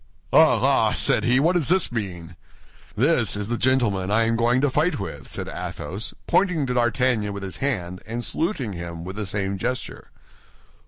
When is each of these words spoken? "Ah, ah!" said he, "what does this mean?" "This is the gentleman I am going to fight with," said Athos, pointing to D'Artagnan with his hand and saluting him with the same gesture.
"Ah, 0.33 0.57
ah!" 0.63 0.93
said 0.93 1.25
he, 1.25 1.39
"what 1.39 1.53
does 1.53 1.67
this 1.67 1.91
mean?" 1.91 2.35
"This 2.97 3.35
is 3.37 3.49
the 3.49 3.55
gentleman 3.59 4.09
I 4.09 4.23
am 4.23 4.35
going 4.35 4.59
to 4.61 4.69
fight 4.71 4.99
with," 4.99 5.27
said 5.29 5.47
Athos, 5.47 6.15
pointing 6.25 6.65
to 6.65 6.73
D'Artagnan 6.73 7.33
with 7.33 7.43
his 7.43 7.57
hand 7.57 8.01
and 8.07 8.25
saluting 8.25 8.73
him 8.73 9.03
with 9.03 9.15
the 9.15 9.27
same 9.27 9.59
gesture. 9.59 10.09